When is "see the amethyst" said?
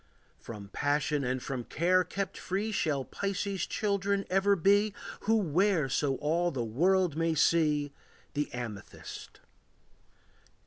7.35-9.41